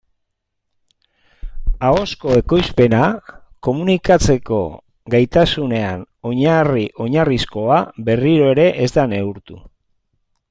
[1.89, 3.01] Ahozko ekoizpena,
[3.67, 4.61] komunikatzeko
[5.15, 7.77] gaitasunean oinarri-oinarrizkoa,
[8.09, 9.61] berriro ere ez da neurtu.